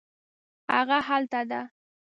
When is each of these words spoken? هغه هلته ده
هغه 0.75 0.97
هلته 1.07 1.41
ده 1.49 1.61